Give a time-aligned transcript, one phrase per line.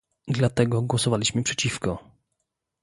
[0.27, 2.11] Dlatego głosowaliśmy przeciwko